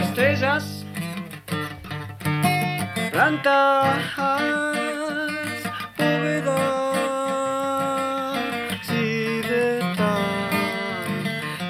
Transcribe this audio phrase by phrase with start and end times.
[0.00, 0.84] estrellas,
[3.10, 4.16] plantas,
[5.98, 6.50] bóvedas
[8.88, 10.50] y de tan,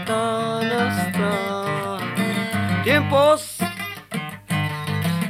[0.06, 1.32] tan hasta
[2.84, 3.58] tiempos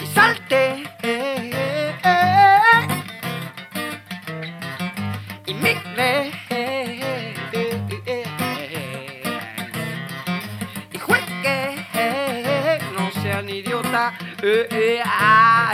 [0.00, 0.84] Y salte.
[5.46, 6.32] Y mire.
[10.92, 11.76] Y juegue.
[12.94, 14.12] No sean idiota.
[15.04, 15.72] Ah,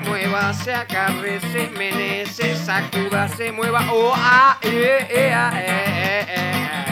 [0.05, 3.85] Muévase, acárrese, menece, sacúdase, mueva.
[3.91, 6.90] Oh, ah, eh, eh, ah, eh, eh,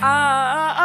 [0.00, 0.77] ah,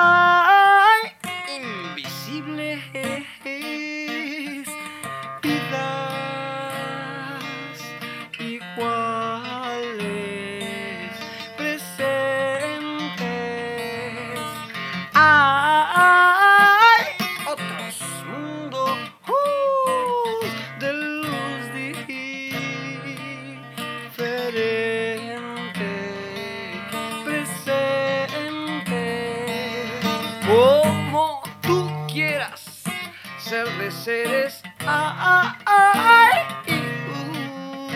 [33.53, 34.63] ser de seres.
[34.79, 36.73] Ay, y
[37.19, 37.87] un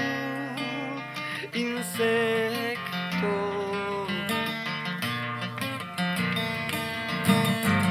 [1.66, 3.34] insecto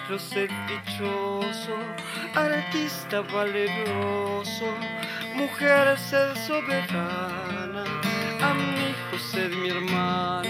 [0.09, 1.79] guerreros ser dichosos
[2.33, 4.65] artista valeroso,
[5.35, 7.83] mujer ser soberana,
[8.41, 10.50] amigo ser mi hermano,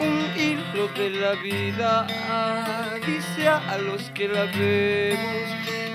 [0.00, 2.06] un hilo de la vida,
[3.06, 5.46] dice a los que la vemos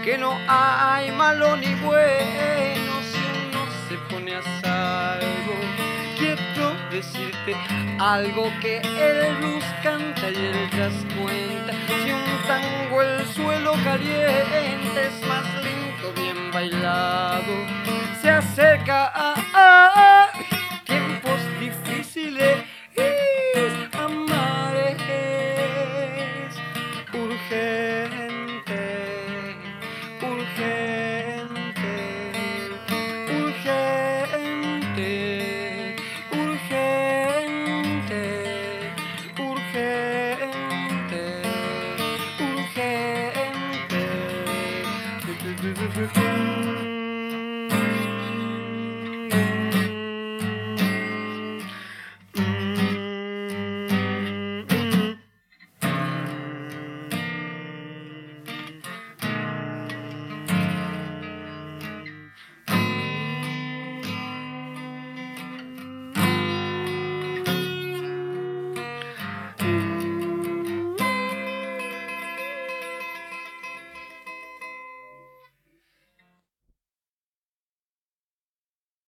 [0.04, 5.54] que no hay malo ni bueno si uno se pone a salvo.
[6.18, 7.56] Quiero decirte
[8.00, 11.74] algo que el blues canta y el jazz cuenta.
[12.04, 17.54] Si tango el suelo caliente es más lindo, bien bailado,
[18.22, 20.30] se acerca a,
[20.86, 22.64] tiempos difíciles.
[23.94, 24.98] Amar es
[45.77, 46.61] African.